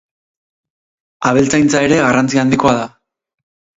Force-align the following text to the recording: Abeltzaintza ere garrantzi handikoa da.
Abeltzaintza 1.31 1.83
ere 1.89 2.01
garrantzi 2.03 2.43
handikoa 2.45 2.77
da. 2.81 2.89